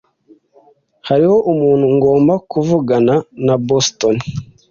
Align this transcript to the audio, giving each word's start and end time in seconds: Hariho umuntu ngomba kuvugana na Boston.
Hariho 1.07 1.37
umuntu 1.51 1.85
ngomba 1.95 2.33
kuvugana 2.51 3.15
na 3.45 3.55
Boston. 3.67 4.15